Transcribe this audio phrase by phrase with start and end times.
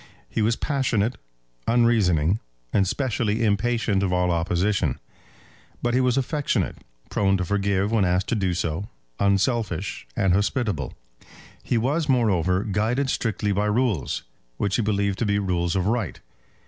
[0.27, 1.15] He was passionate,
[1.67, 2.39] unreasoning,
[2.73, 4.99] and specially impatient of all opposition;
[5.83, 6.77] but he was affectionate,
[7.11, 8.87] prone to forgive when asked to do so,
[9.19, 10.95] unselfish, and hospitable.
[11.61, 14.23] He was, moreover, guided strictly by rules,
[14.57, 16.19] which he believed to be rules of right.